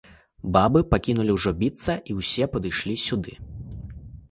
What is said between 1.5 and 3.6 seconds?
біцца і ўсе падышлі сюды.